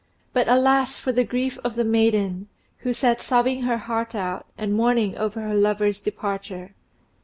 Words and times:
]But 0.33 0.47
alas 0.47 0.97
for 0.97 1.11
the 1.11 1.23
grief 1.23 1.59
of 1.63 1.75
the 1.75 1.83
maiden, 1.83 2.47
who 2.79 2.91
sat 2.91 3.21
sobbing 3.21 3.61
her 3.65 3.77
heart 3.77 4.15
out 4.15 4.47
and 4.57 4.73
mourning 4.73 5.15
over 5.15 5.41
her 5.41 5.53
lover's 5.53 5.99
departure! 5.99 6.73